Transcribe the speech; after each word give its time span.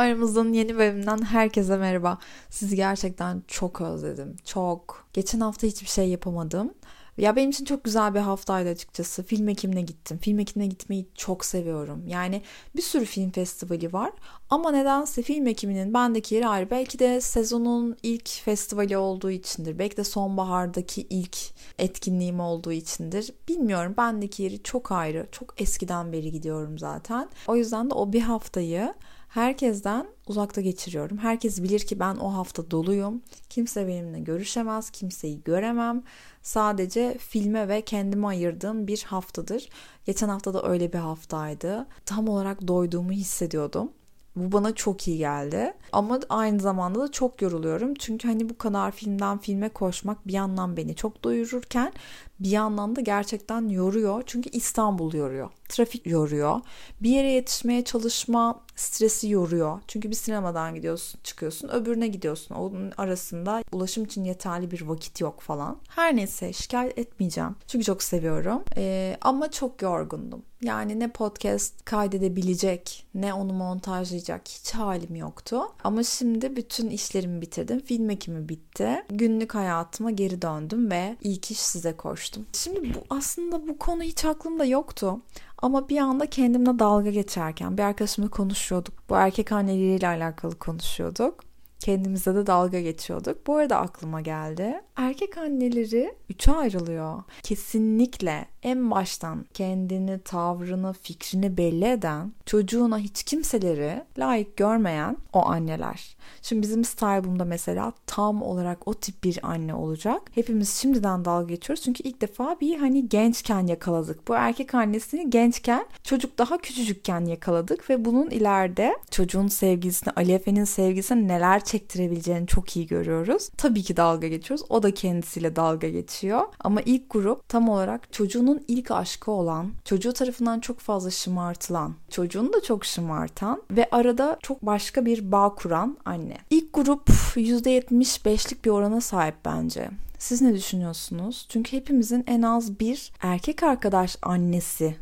Aramızdan 0.00 0.52
yeni 0.52 0.78
bölümünden 0.78 1.22
herkese 1.22 1.76
merhaba. 1.76 2.18
Sizi 2.50 2.76
gerçekten 2.76 3.42
çok 3.48 3.80
özledim. 3.80 4.36
Çok. 4.44 5.06
Geçen 5.12 5.40
hafta 5.40 5.66
hiçbir 5.66 5.88
şey 5.88 6.08
yapamadım. 6.08 6.74
Ya 7.18 7.36
benim 7.36 7.50
için 7.50 7.64
çok 7.64 7.84
güzel 7.84 8.14
bir 8.14 8.20
haftaydı 8.20 8.68
açıkçası. 8.68 9.22
Film 9.22 9.48
ekimine 9.48 9.82
gittim. 9.82 10.18
Film 10.18 10.38
ekimine 10.38 10.66
gitmeyi 10.68 11.08
çok 11.14 11.44
seviyorum. 11.44 12.06
Yani 12.06 12.42
bir 12.76 12.82
sürü 12.82 13.04
film 13.04 13.30
festivali 13.30 13.92
var. 13.92 14.10
Ama 14.50 14.70
nedense 14.70 15.22
film 15.22 15.46
ekiminin 15.46 15.94
bendeki 15.94 16.34
yeri 16.34 16.48
ayrı. 16.48 16.70
Belki 16.70 16.98
de 16.98 17.20
sezonun 17.20 17.96
ilk 18.02 18.28
festivali 18.28 18.96
olduğu 18.96 19.30
içindir. 19.30 19.78
Belki 19.78 19.96
de 19.96 20.04
sonbahardaki 20.04 21.06
ilk 21.10 21.36
etkinliğim 21.78 22.40
olduğu 22.40 22.72
içindir. 22.72 23.32
Bilmiyorum. 23.48 23.94
Bendeki 23.96 24.42
yeri 24.42 24.62
çok 24.62 24.92
ayrı. 24.92 25.26
Çok 25.32 25.60
eskiden 25.60 26.12
beri 26.12 26.32
gidiyorum 26.32 26.78
zaten. 26.78 27.28
O 27.46 27.56
yüzden 27.56 27.90
de 27.90 27.94
o 27.94 28.12
bir 28.12 28.20
haftayı 28.20 28.94
herkesten 29.30 30.06
uzakta 30.26 30.60
geçiriyorum. 30.60 31.18
Herkes 31.18 31.62
bilir 31.62 31.80
ki 31.80 32.00
ben 32.00 32.16
o 32.16 32.34
hafta 32.34 32.70
doluyum. 32.70 33.22
Kimse 33.50 33.88
benimle 33.88 34.20
görüşemez, 34.20 34.90
kimseyi 34.90 35.42
göremem. 35.44 36.02
Sadece 36.42 37.18
filme 37.18 37.68
ve 37.68 37.80
kendime 37.80 38.26
ayırdığım 38.26 38.86
bir 38.86 39.02
haftadır. 39.02 39.68
Geçen 40.06 40.28
hafta 40.28 40.54
da 40.54 40.68
öyle 40.68 40.92
bir 40.92 40.98
haftaydı. 40.98 41.86
Tam 42.06 42.28
olarak 42.28 42.68
doyduğumu 42.68 43.12
hissediyordum. 43.12 43.92
Bu 44.36 44.52
bana 44.52 44.74
çok 44.74 45.08
iyi 45.08 45.18
geldi. 45.18 45.72
Ama 45.92 46.20
aynı 46.28 46.60
zamanda 46.60 47.00
da 47.00 47.12
çok 47.12 47.42
yoruluyorum. 47.42 47.94
Çünkü 47.94 48.28
hani 48.28 48.48
bu 48.48 48.58
kadar 48.58 48.90
filmden 48.90 49.38
filme 49.38 49.68
koşmak 49.68 50.26
bir 50.26 50.32
yandan 50.32 50.76
beni 50.76 50.94
çok 50.94 51.24
doyururken 51.24 51.92
bir 52.40 52.50
yandan 52.50 52.96
da 52.96 53.00
gerçekten 53.00 53.68
yoruyor. 53.68 54.22
Çünkü 54.26 54.50
İstanbul 54.50 55.14
yoruyor. 55.14 55.50
Trafik 55.68 56.06
yoruyor. 56.06 56.60
Bir 57.02 57.10
yere 57.10 57.30
yetişmeye 57.30 57.84
çalışma 57.84 58.60
stresi 58.76 59.28
yoruyor. 59.28 59.80
Çünkü 59.88 60.10
bir 60.10 60.14
sinemadan 60.14 60.74
gidiyorsun, 60.74 61.20
çıkıyorsun, 61.24 61.68
öbürüne 61.68 62.08
gidiyorsun. 62.08 62.54
Onun 62.54 62.92
arasında 62.98 63.62
ulaşım 63.72 64.04
için 64.04 64.24
yeterli 64.24 64.70
bir 64.70 64.82
vakit 64.82 65.20
yok 65.20 65.40
falan. 65.40 65.76
Her 65.88 66.16
neyse 66.16 66.52
şikayet 66.52 66.98
etmeyeceğim. 66.98 67.56
Çünkü 67.66 67.84
çok 67.84 68.02
seviyorum. 68.02 68.62
Ee, 68.76 69.16
ama 69.20 69.50
çok 69.50 69.82
yorgundum. 69.82 70.42
Yani 70.62 71.00
ne 71.00 71.08
podcast 71.08 71.84
kaydedebilecek, 71.84 73.06
ne 73.14 73.34
onu 73.34 73.52
montajlayacak 73.52 74.48
hiç 74.48 74.70
halim 74.70 75.16
yoktu. 75.16 75.60
Ama 75.84 76.02
şimdi 76.02 76.56
bütün 76.56 76.90
işlerimi 76.90 77.42
bitirdim. 77.42 77.80
Film 77.80 78.10
ekimi 78.10 78.48
bitti. 78.48 79.04
Günlük 79.08 79.54
hayatıma 79.54 80.10
geri 80.10 80.42
döndüm 80.42 80.90
ve 80.90 81.16
ilk 81.22 81.50
iş 81.50 81.60
size 81.60 81.96
koştum. 81.96 82.29
Şimdi 82.52 82.94
bu 82.94 82.98
aslında 83.10 83.68
bu 83.68 83.78
konu 83.78 84.02
hiç 84.02 84.24
aklımda 84.24 84.64
yoktu. 84.64 85.20
Ama 85.58 85.88
bir 85.88 85.98
anda 85.98 86.26
kendimle 86.26 86.78
dalga 86.78 87.10
geçerken 87.10 87.78
bir 87.78 87.82
arkadaşımla 87.82 88.30
konuşuyorduk. 88.30 88.94
Bu 89.10 89.14
erkek 89.14 89.52
anneleriyle 89.52 90.08
alakalı 90.08 90.58
konuşuyorduk. 90.58 91.40
Kendimize 91.80 92.34
de 92.34 92.46
dalga 92.46 92.80
geçiyorduk. 92.80 93.46
Bu 93.46 93.56
arada 93.56 93.76
aklıma 93.76 94.20
geldi. 94.20 94.80
Erkek 94.96 95.38
anneleri 95.38 96.14
üçe 96.28 96.52
ayrılıyor. 96.52 97.22
Kesinlikle 97.42 98.46
en 98.62 98.90
baştan 98.90 99.46
kendini, 99.54 100.18
tavrını, 100.18 100.92
fikrini 100.92 101.56
belli 101.56 101.84
eden, 101.84 102.32
çocuğuna 102.46 102.98
hiç 102.98 103.22
kimseleri 103.22 104.04
layık 104.18 104.56
görmeyen 104.56 105.16
o 105.32 105.46
anneler. 105.46 106.16
Şimdi 106.42 106.62
bizim 106.62 106.84
Starbum'da 106.84 107.44
mesela 107.44 107.92
tam 108.06 108.42
olarak 108.42 108.88
o 108.88 108.94
tip 108.94 109.24
bir 109.24 109.38
anne 109.42 109.74
olacak. 109.74 110.22
Hepimiz 110.34 110.74
şimdiden 110.74 111.24
dalga 111.24 111.54
geçiyoruz 111.54 111.84
çünkü 111.84 112.02
ilk 112.02 112.20
defa 112.20 112.56
bir 112.60 112.78
hani 112.78 113.08
gençken 113.08 113.66
yakaladık. 113.66 114.28
Bu 114.28 114.34
erkek 114.34 114.74
annesini 114.74 115.30
gençken, 115.30 115.86
çocuk 116.04 116.38
daha 116.38 116.58
küçücükken 116.58 117.24
yakaladık 117.24 117.90
ve 117.90 118.04
bunun 118.04 118.30
ileride 118.30 118.96
çocuğun 119.10 119.48
sevgilisine, 119.48 120.12
Ali 120.16 120.32
Efe'nin 120.32 120.64
sevgilisine 120.64 121.28
neler 121.28 121.64
çektirebileceğini 121.64 122.46
çok 122.46 122.76
iyi 122.76 122.86
görüyoruz. 122.86 123.48
Tabii 123.56 123.82
ki 123.82 123.96
dalga 123.96 124.28
geçiyoruz. 124.28 124.66
O 124.68 124.82
da 124.82 124.94
kendisiyle 124.94 125.56
dalga 125.56 125.88
geçiyor. 125.88 126.40
Ama 126.60 126.80
ilk 126.80 127.10
grup 127.10 127.48
tam 127.48 127.68
olarak 127.68 128.12
çocuğunun 128.50 128.64
ilk 128.68 128.90
aşkı 128.90 129.30
olan, 129.30 129.72
çocuğu 129.84 130.12
tarafından 130.12 130.60
çok 130.60 130.78
fazla 130.78 131.10
şımartılan, 131.10 131.94
çocuğunu 132.10 132.52
da 132.52 132.62
çok 132.62 132.84
şımartan 132.84 133.62
ve 133.70 133.88
arada 133.92 134.38
çok 134.42 134.62
başka 134.62 135.04
bir 135.04 135.32
bağ 135.32 135.54
kuran 135.54 135.96
anne. 136.04 136.38
İlk 136.50 136.72
grup 136.72 137.08
%75'lik 137.36 138.64
bir 138.64 138.70
orana 138.70 139.00
sahip 139.00 139.34
bence. 139.44 139.90
Siz 140.18 140.42
ne 140.42 140.54
düşünüyorsunuz? 140.54 141.46
Çünkü 141.48 141.76
hepimizin 141.76 142.24
en 142.26 142.42
az 142.42 142.80
bir 142.80 143.12
erkek 143.22 143.62
arkadaş 143.62 144.16
annesi 144.22 144.96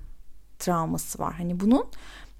travması 0.58 1.19
var. 1.19 1.34
Hani 1.34 1.60
bunun 1.60 1.84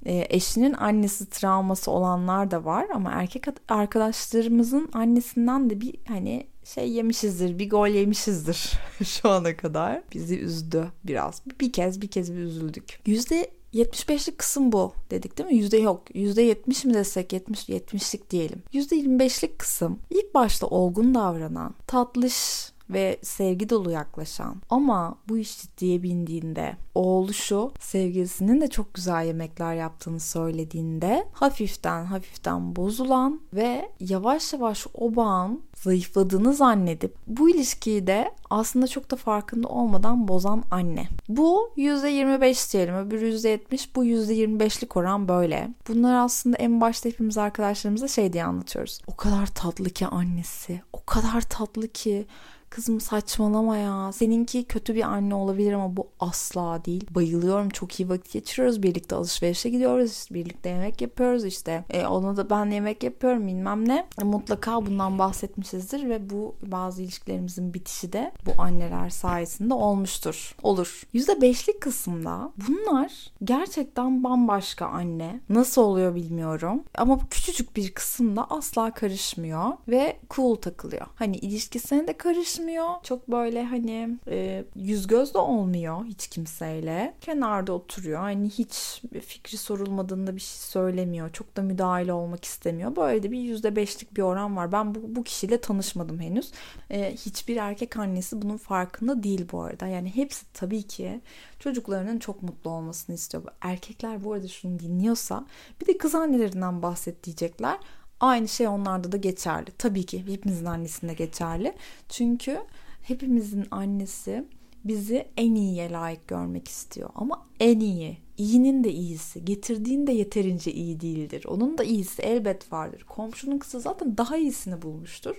e, 0.07 0.27
eşinin 0.31 0.73
annesi 0.73 1.31
travması 1.31 1.91
olanlar 1.91 2.51
da 2.51 2.65
var 2.65 2.87
ama 2.95 3.11
erkek 3.11 3.45
arkadaşlarımızın 3.69 4.89
annesinden 4.93 5.71
de 5.71 5.81
bir 5.81 5.95
hani 6.09 6.47
şey 6.65 6.91
yemişizdir, 6.91 7.59
bir 7.59 7.71
gol 7.71 7.89
yemişizdir 7.89 8.73
şu 9.05 9.29
ana 9.29 9.57
kadar. 9.57 10.03
Bizi 10.15 10.39
üzdü 10.39 10.87
biraz. 11.05 11.43
Bir 11.61 11.73
kez 11.73 12.01
bir 12.01 12.09
kez 12.09 12.33
bir 12.33 12.39
üzüldük. 12.39 13.01
Yüzde 13.07 13.51
75'lik 13.75 14.39
kısım 14.39 14.73
bu 14.73 14.93
dedik 15.11 15.39
değil 15.39 15.49
mi? 15.49 15.57
Yüzde 15.57 15.77
yok. 15.77 16.03
Yüzde 16.15 16.43
70 16.43 16.85
mi 16.85 16.95
desek 16.95 17.33
70 17.33 17.69
70'lik 17.69 18.31
diyelim. 18.31 18.63
Yüzde 18.73 18.97
25'lik 18.97 19.59
kısım 19.59 19.99
ilk 20.11 20.35
başta 20.35 20.67
olgun 20.67 21.15
davranan, 21.15 21.75
tatlış 21.87 22.69
ve 22.91 23.19
sevgi 23.23 23.71
dolu 23.71 23.91
yaklaşan 23.91 24.57
ama 24.71 25.19
bu 25.29 25.39
iş 25.39 25.63
ciddiye 25.63 26.03
bindiğinde 26.03 26.77
oğlu 26.95 27.33
şu 27.33 27.73
sevgilisinin 27.81 28.61
de 28.61 28.69
çok 28.69 28.95
güzel 28.95 29.27
yemekler 29.27 29.75
yaptığını 29.75 30.21
söylediğinde 30.21 31.27
hafiften 31.33 32.05
hafiften 32.05 32.77
bozulan 32.77 33.41
ve 33.55 33.91
yavaş 34.01 34.53
yavaş 34.53 34.87
o 34.95 35.17
bağın 35.17 35.63
zayıfladığını 35.83 36.55
zannedip 36.55 37.17
bu 37.27 37.51
ilişkiyi 37.51 38.07
de 38.07 38.35
aslında 38.51 38.87
çok 38.87 39.11
da 39.11 39.17
farkında 39.17 39.69
olmadan 39.69 40.29
bozan 40.29 40.65
anne. 40.71 41.09
Bu 41.29 41.73
%25 41.77 42.73
diyelim 42.73 42.95
öbür 42.95 43.23
%70 43.23 43.89
bu 43.97 44.05
%25'lik 44.05 44.97
oran 44.97 45.29
böyle. 45.29 45.71
Bunlar 45.89 46.25
aslında 46.25 46.57
en 46.57 46.81
başta 46.81 47.09
hepimiz 47.09 47.39
arkadaşlarımıza 47.39 48.09
şey 48.09 48.33
diye 48.33 48.45
anlatıyoruz. 48.45 49.01
O 49.07 49.17
kadar 49.17 49.47
tatlı 49.47 49.91
ki 49.91 50.07
annesi 50.07 50.81
o 50.93 51.05
kadar 51.05 51.41
tatlı 51.41 51.89
ki 51.89 52.27
Kızım 52.71 53.01
saçmalama 53.01 53.77
ya. 53.77 54.13
Seninki 54.13 54.65
kötü 54.65 54.95
bir 54.95 55.03
anne 55.03 55.35
olabilir 55.35 55.73
ama 55.73 55.97
bu 55.97 56.09
asla 56.21 56.85
değil. 56.85 57.07
Bayılıyorum. 57.11 57.69
Çok 57.69 58.01
iyi 58.01 58.09
vakit 58.09 58.33
geçiriyoruz. 58.33 58.83
Birlikte 58.83 59.17
alışverişe 59.17 59.71
gidiyoruz. 59.71 60.27
Birlikte 60.31 60.69
yemek 60.69 61.01
yapıyoruz 61.01 61.45
işte. 61.45 61.85
E, 61.91 62.07
ona 62.07 62.37
da 62.37 62.51
ben 62.51 62.71
yemek 62.71 63.03
yapıyorum 63.03 63.47
bilmem 63.47 63.89
ne. 63.89 64.07
E, 64.21 64.25
mutlaka 64.25 64.87
bundan 64.87 65.19
bahsetmişizdir 65.19 66.09
ve 66.09 66.31
bu 66.31 66.55
bazı 66.63 67.03
ilişkilerimizin 67.03 67.75
bitişi 67.75 68.13
de 68.13 68.33
bu 68.47 68.63
anneler 68.63 69.11
sayesinde 69.11 69.75
olmuştur. 69.75 70.55
Olur. 70.63 71.03
%5'lik 71.15 71.81
kısımda 71.81 72.53
bunlar 72.69 73.33
gerçekten 73.45 74.25
bambaşka 74.25 74.87
anne. 74.87 75.41
Nasıl 75.49 75.83
oluyor 75.83 76.15
bilmiyorum. 76.15 76.83
Ama 76.95 77.19
küçücük 77.31 77.77
bir 77.77 77.91
kısımda 77.91 78.51
asla 78.51 78.95
karışmıyor 78.95 79.65
ve 79.89 80.17
cool 80.31 80.55
takılıyor. 80.55 81.07
Hani 81.15 81.37
ilişkisine 81.37 82.07
de 82.07 82.13
karışmıyor 82.13 82.58
konuşmuyor. 82.59 82.95
Çok 83.03 83.29
böyle 83.29 83.65
hani 83.65 84.19
e, 84.29 84.65
yüz 84.77 85.07
göz 85.07 85.35
de 85.35 85.39
olmuyor 85.39 86.05
hiç 86.05 86.29
kimseyle. 86.29 87.15
Kenarda 87.21 87.73
oturuyor. 87.73 88.21
Hani 88.21 88.51
hiç 88.51 89.03
fikri 89.27 89.57
sorulmadığında 89.57 90.37
bir 90.37 90.41
şey 90.41 90.59
söylemiyor. 90.59 91.33
Çok 91.33 91.57
da 91.57 91.63
müdahale 91.63 92.13
olmak 92.13 92.45
istemiyor. 92.45 92.97
Böyle 92.97 93.23
de 93.23 93.31
bir 93.31 93.39
yüzde 93.39 93.77
beşlik 93.77 94.17
bir 94.17 94.23
oran 94.23 94.57
var. 94.57 94.73
Ben 94.73 94.95
bu, 94.95 95.01
bu 95.07 95.25
kişiyle 95.25 95.61
tanışmadım 95.61 96.21
henüz. 96.21 96.53
E, 96.91 97.15
hiçbir 97.15 97.57
erkek 97.57 97.97
annesi 97.97 98.43
bunun 98.43 98.57
farkında 98.57 99.23
değil 99.23 99.49
bu 99.53 99.63
arada. 99.63 99.87
Yani 99.87 100.17
hepsi 100.17 100.53
tabii 100.53 100.83
ki 100.83 101.21
çocuklarının 101.59 102.19
çok 102.19 102.43
mutlu 102.43 102.71
olmasını 102.71 103.15
istiyor. 103.15 103.45
Erkekler 103.61 104.25
bu 104.25 104.33
arada 104.33 104.49
şunu 104.49 104.79
dinliyorsa 104.79 105.47
bir 105.81 105.87
de 105.87 105.99
kız 105.99 106.15
annelerinden 106.15 106.83
bahset 106.83 107.25
diyecekler. 107.25 107.79
Aynı 108.21 108.49
şey 108.49 108.69
onlarda 108.69 109.13
da 109.13 109.17
geçerli. 109.17 109.71
Tabii 109.79 110.07
ki 110.07 110.27
hepimizin 110.27 110.65
annesinde 110.65 111.15
geçerli. 111.15 111.75
Çünkü 112.09 112.61
hepimizin 113.03 113.67
annesi 113.71 114.45
bizi 114.85 115.29
en 115.37 115.55
iyiye 115.55 115.91
layık 115.91 116.29
görmek 116.29 116.69
istiyor. 116.69 117.11
Ama 117.15 117.47
en 117.61 117.81
iyi, 117.81 118.19
iyinin 118.37 118.85
de 118.85 118.93
iyisi, 118.93 119.45
getirdiğin 119.45 120.07
de 120.07 120.13
yeterince 120.13 120.73
iyi 120.73 121.01
değildir. 121.01 121.45
Onun 121.49 121.79
da 121.79 121.85
iyisi 121.85 122.23
elbet 122.23 122.73
vardır. 122.73 123.05
Komşunun 123.09 123.59
kızı 123.59 123.81
zaten 123.81 124.19
daha 124.19 124.37
iyisini 124.37 124.83
bulmuştur. 124.83 125.37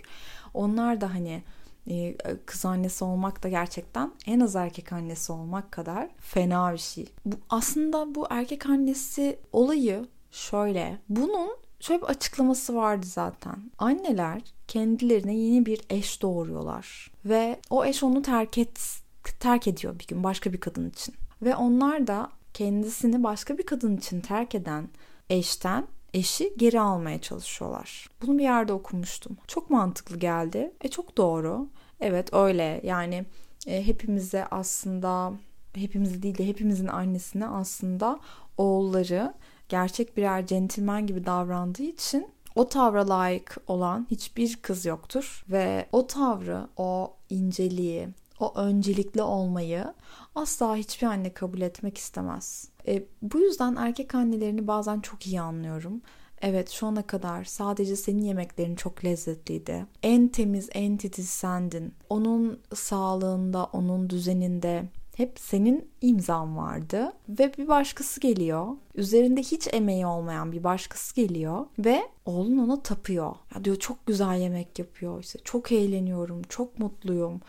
Onlar 0.53 1.01
da 1.01 1.13
hani 1.13 1.43
e, 1.89 2.15
kız 2.45 2.65
annesi 2.65 3.03
olmak 3.03 3.43
da 3.43 3.49
gerçekten 3.49 4.11
en 4.25 4.39
az 4.39 4.55
erkek 4.55 4.93
annesi 4.93 5.31
olmak 5.31 5.71
kadar 5.71 6.09
fena 6.19 6.73
bir 6.73 6.77
şey. 6.77 7.05
Bu 7.25 7.35
aslında 7.49 8.15
bu 8.15 8.27
erkek 8.29 8.65
annesi 8.65 9.39
olayı 9.53 10.05
şöyle. 10.31 10.97
Bunun 11.09 11.49
şöyle 11.79 12.01
bir 12.01 12.07
açıklaması 12.07 12.75
vardı 12.75 13.05
zaten. 13.05 13.71
Anneler 13.77 14.41
kendilerine 14.67 15.35
yeni 15.35 15.65
bir 15.65 15.81
eş 15.89 16.21
doğuruyorlar 16.21 17.11
ve 17.25 17.59
o 17.69 17.85
eş 17.85 18.03
onu 18.03 18.21
terk 18.21 18.57
et 18.57 19.01
terk 19.39 19.67
ediyor 19.67 19.99
bir 19.99 20.07
gün 20.07 20.23
başka 20.23 20.53
bir 20.53 20.59
kadın 20.59 20.89
için. 20.89 21.15
Ve 21.41 21.55
onlar 21.55 22.07
da 22.07 22.29
kendisini 22.53 23.23
başka 23.23 23.57
bir 23.57 23.65
kadın 23.65 23.97
için 23.97 24.21
terk 24.21 24.55
eden 24.55 24.89
eşten 25.29 25.87
eşi 26.13 26.53
geri 26.57 26.79
almaya 26.79 27.21
çalışıyorlar. 27.21 28.09
Bunu 28.21 28.37
bir 28.37 28.43
yerde 28.43 28.73
okumuştum. 28.73 29.37
Çok 29.47 29.69
mantıklı 29.69 30.17
geldi. 30.17 30.71
E 30.81 30.87
çok 30.87 31.17
doğru. 31.17 31.67
Evet 31.99 32.33
öyle 32.33 32.81
yani 32.83 33.25
e, 33.67 33.87
hepimize 33.87 34.45
aslında 34.51 35.33
hepimiz 35.75 36.23
değil 36.23 36.37
de 36.37 36.47
hepimizin 36.47 36.87
annesine 36.87 37.47
aslında 37.47 38.19
oğulları 38.57 39.33
gerçek 39.69 40.17
birer 40.17 40.47
centilmen 40.47 41.07
gibi 41.07 41.25
davrandığı 41.25 41.83
için 41.83 42.27
o 42.55 42.69
tavra 42.69 43.09
layık 43.09 43.57
olan 43.67 44.07
hiçbir 44.11 44.55
kız 44.55 44.85
yoktur 44.85 45.45
ve 45.49 45.85
o 45.91 46.07
tavrı, 46.07 46.67
o 46.77 47.13
inceliği, 47.29 48.09
o 48.39 48.53
öncelikli 48.55 49.21
olmayı 49.21 49.93
asla 50.35 50.75
hiçbir 50.75 51.07
anne 51.07 51.33
kabul 51.33 51.61
etmek 51.61 51.97
istemez. 51.97 52.69
E, 52.87 53.03
bu 53.21 53.39
yüzden 53.39 53.75
erkek 53.75 54.15
annelerini 54.15 54.67
bazen 54.67 54.99
çok 54.99 55.27
iyi 55.27 55.41
anlıyorum. 55.41 56.01
Evet 56.41 56.69
şu 56.69 56.87
ana 56.87 57.07
kadar 57.07 57.43
sadece 57.43 57.95
senin 57.95 58.21
yemeklerin 58.21 58.75
çok 58.75 59.05
lezzetliydi. 59.05 59.85
En 60.03 60.27
temiz, 60.27 60.69
en 60.73 60.97
titiz 60.97 61.29
sendin. 61.29 61.93
Onun 62.09 62.59
sağlığında, 62.73 63.65
onun 63.65 64.09
düzeninde 64.09 64.83
hep 65.19 65.39
senin 65.39 65.87
imzan 66.01 66.57
vardı 66.57 67.11
ve 67.29 67.53
bir 67.57 67.67
başkası 67.67 68.19
geliyor. 68.19 68.67
Üzerinde 68.95 69.41
hiç 69.41 69.67
emeği 69.73 70.05
olmayan 70.05 70.51
bir 70.51 70.63
başkası 70.63 71.15
geliyor 71.15 71.65
ve 71.79 72.01
oğlun 72.25 72.57
ona 72.57 72.83
tapıyor. 72.83 73.35
Ya 73.55 73.63
diyor 73.63 73.75
çok 73.75 74.05
güzel 74.05 74.39
yemek 74.39 74.79
yapıyor. 74.79 75.23
İşte 75.23 75.39
çok 75.43 75.71
eğleniyorum, 75.71 76.41
çok 76.49 76.79
mutluyum 76.79 77.41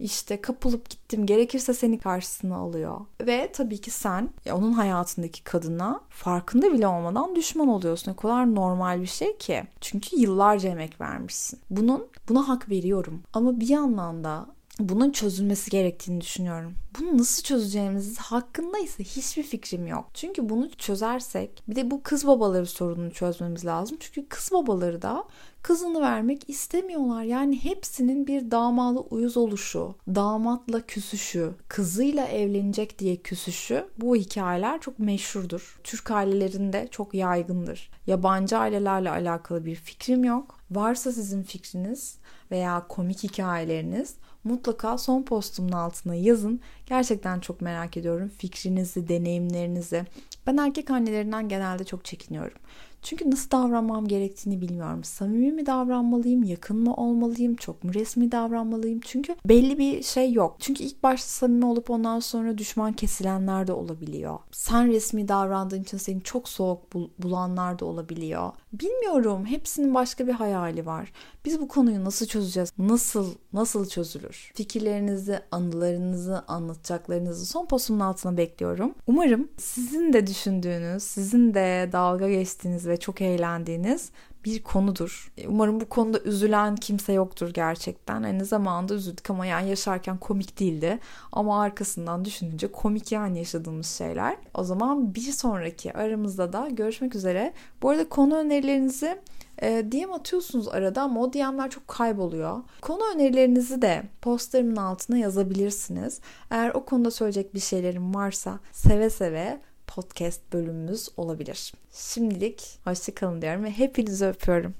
işte 0.00 0.40
kapılıp 0.40 0.90
gittim 0.90 1.26
gerekirse 1.26 1.74
seni 1.74 1.98
karşısına 1.98 2.56
alıyor. 2.56 3.00
Ve 3.20 3.50
tabii 3.52 3.80
ki 3.80 3.90
sen 3.90 4.28
onun 4.52 4.72
hayatındaki 4.72 5.44
kadına 5.44 6.00
farkında 6.08 6.72
bile 6.72 6.86
olmadan 6.86 7.36
düşman 7.36 7.68
oluyorsun. 7.68 8.12
Ne 8.12 8.16
kadar 8.16 8.54
normal 8.54 9.00
bir 9.00 9.06
şey 9.06 9.36
ki. 9.36 9.64
Çünkü 9.80 10.16
yıllarca 10.16 10.68
emek 10.68 11.00
vermişsin. 11.00 11.58
Bunun 11.70 12.06
buna 12.28 12.48
hak 12.48 12.70
veriyorum. 12.70 13.22
Ama 13.32 13.60
bir 13.60 13.68
yandan 13.68 14.24
da 14.24 14.46
bunun 14.80 15.10
çözülmesi 15.10 15.70
gerektiğini 15.70 16.20
düşünüyorum. 16.20 16.74
Bunu 17.00 17.18
nasıl 17.18 17.42
çözeceğimiz 17.42 18.18
hakkında 18.18 18.78
ise 18.78 19.04
hiçbir 19.04 19.42
fikrim 19.42 19.86
yok. 19.86 20.04
Çünkü 20.14 20.48
bunu 20.48 20.70
çözersek 20.70 21.62
bir 21.68 21.76
de 21.76 21.90
bu 21.90 22.02
kız 22.02 22.26
babaları 22.26 22.66
sorununu 22.66 23.10
çözmemiz 23.10 23.66
lazım. 23.66 23.96
Çünkü 24.00 24.28
kız 24.28 24.52
babaları 24.52 25.02
da 25.02 25.24
kızını 25.62 26.00
vermek 26.00 26.50
istemiyorlar. 26.50 27.22
Yani 27.22 27.64
hepsinin 27.64 28.26
bir 28.26 28.50
damalı 28.50 29.00
uyuz 29.00 29.36
oluşu, 29.36 29.94
damatla 30.08 30.80
küsüşü, 30.80 31.54
kızıyla 31.68 32.26
evlenecek 32.26 32.98
diye 32.98 33.16
küsüşü 33.16 33.86
bu 33.98 34.16
hikayeler 34.16 34.80
çok 34.80 34.98
meşhurdur. 34.98 35.80
Türk 35.84 36.10
ailelerinde 36.10 36.88
çok 36.90 37.14
yaygındır. 37.14 37.90
Yabancı 38.06 38.58
ailelerle 38.58 39.10
alakalı 39.10 39.64
bir 39.64 39.74
fikrim 39.74 40.24
yok. 40.24 40.60
Varsa 40.70 41.12
sizin 41.12 41.42
fikriniz 41.42 42.18
veya 42.50 42.86
komik 42.88 43.22
hikayeleriniz 43.22 44.14
mutlaka 44.46 44.98
son 44.98 45.22
postumun 45.22 45.72
altına 45.72 46.14
yazın. 46.14 46.60
Gerçekten 46.86 47.40
çok 47.40 47.60
merak 47.60 47.96
ediyorum 47.96 48.30
fikrinizi, 48.38 49.08
deneyimlerinizi. 49.08 50.04
Ben 50.46 50.56
erkek 50.56 50.90
annelerinden 50.90 51.48
genelde 51.48 51.84
çok 51.84 52.04
çekiniyorum. 52.04 52.58
Çünkü 53.02 53.30
nasıl 53.30 53.50
davranmam 53.50 54.08
gerektiğini 54.08 54.60
bilmiyorum. 54.60 55.04
Samimi 55.04 55.52
mi 55.52 55.66
davranmalıyım, 55.66 56.42
yakın 56.42 56.76
mı 56.76 56.94
olmalıyım, 56.94 57.56
çok 57.56 57.84
mu 57.84 57.94
resmi 57.94 58.32
davranmalıyım? 58.32 59.00
Çünkü 59.00 59.36
belli 59.46 59.78
bir 59.78 60.02
şey 60.02 60.32
yok. 60.32 60.56
Çünkü 60.60 60.84
ilk 60.84 61.02
başta 61.02 61.28
samimi 61.28 61.66
olup 61.66 61.90
ondan 61.90 62.20
sonra 62.20 62.58
düşman 62.58 62.92
kesilenler 62.92 63.66
de 63.66 63.72
olabiliyor. 63.72 64.38
Sen 64.52 64.88
resmi 64.88 65.28
davrandığın 65.28 65.82
için 65.82 65.98
seni 65.98 66.22
çok 66.22 66.48
soğuk 66.48 66.94
bulanlar 67.18 67.78
da 67.78 67.84
olabiliyor. 67.84 68.52
Bilmiyorum. 68.72 69.46
Hepsinin 69.46 69.94
başka 69.94 70.26
bir 70.26 70.32
hayali 70.32 70.86
var. 70.86 71.12
Biz 71.44 71.60
bu 71.60 71.68
konuyu 71.68 72.04
nasıl 72.04 72.26
çözeceğiz? 72.26 72.72
Nasıl 72.78 73.34
nasıl 73.52 73.88
çözülür? 73.88 74.52
Fikirlerinizi, 74.54 75.40
anılarınızı, 75.50 76.44
anlatacaklarınızı 76.48 77.46
son 77.46 77.66
postumun 77.66 78.00
altına 78.00 78.36
bekliyorum. 78.36 78.94
Umarım 79.06 79.48
sizin 79.58 80.12
de 80.12 80.26
düşündüğünüz, 80.26 81.02
sizin 81.02 81.54
de 81.54 81.88
dalga 81.92 82.28
geçtiğiniz 82.28 82.85
ve 82.86 82.96
çok 82.96 83.20
eğlendiğiniz 83.20 84.10
bir 84.46 84.62
konudur. 84.62 85.32
Umarım 85.48 85.80
bu 85.80 85.88
konuda 85.88 86.20
üzülen 86.20 86.76
kimse 86.76 87.12
yoktur 87.12 87.50
gerçekten. 87.54 88.22
Aynı 88.22 88.44
zamanda 88.44 88.94
üzüldük 88.94 89.30
ama 89.30 89.46
yani 89.46 89.68
yaşarken 89.68 90.18
komik 90.18 90.60
değildi. 90.60 90.98
Ama 91.32 91.62
arkasından 91.62 92.24
düşününce 92.24 92.72
komik 92.72 93.12
yani 93.12 93.38
yaşadığımız 93.38 93.86
şeyler. 93.86 94.36
O 94.54 94.64
zaman 94.64 95.14
bir 95.14 95.32
sonraki 95.32 95.92
aramızda 95.92 96.52
da 96.52 96.68
görüşmek 96.70 97.14
üzere. 97.14 97.52
Bu 97.82 97.90
arada 97.90 98.08
konu 98.08 98.36
önerilerinizi 98.36 99.18
e, 99.62 99.68
DM 99.92 100.12
atıyorsunuz 100.12 100.68
arada 100.68 101.02
ama 101.02 101.20
o 101.20 101.32
DM'ler 101.32 101.70
çok 101.70 101.88
kayboluyor. 101.88 102.62
Konu 102.80 103.02
önerilerinizi 103.14 103.82
de 103.82 104.02
postlarımın 104.22 104.76
altına 104.76 105.18
yazabilirsiniz. 105.18 106.20
Eğer 106.50 106.70
o 106.70 106.84
konuda 106.84 107.10
söyleyecek 107.10 107.54
bir 107.54 107.60
şeylerim 107.60 108.14
varsa 108.14 108.58
seve 108.72 109.10
seve 109.10 109.60
podcast 109.86 110.40
bölümümüz 110.52 111.08
olabilir. 111.16 111.72
Şimdilik 111.92 112.78
hoşçakalın 112.84 113.42
diyorum 113.42 113.64
ve 113.64 113.70
hepinizi 113.70 114.26
öpüyorum. 114.26 114.74